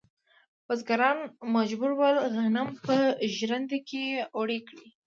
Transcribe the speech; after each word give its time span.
بزګران 0.67 1.17
مجبور 1.55 1.91
ول 1.99 2.17
غنم 2.33 2.67
په 2.85 2.95
ژرندو 3.35 3.77
کې 3.89 4.03
اوړه 4.35 4.59
کړي. 4.67 4.87